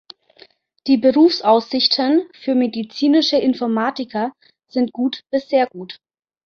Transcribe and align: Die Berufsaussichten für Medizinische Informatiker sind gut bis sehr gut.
Die 0.87 0.97
Berufsaussichten 0.97 2.27
für 2.33 2.55
Medizinische 2.55 3.37
Informatiker 3.37 4.33
sind 4.67 4.93
gut 4.93 5.21
bis 5.29 5.47
sehr 5.47 5.67
gut. 5.67 5.99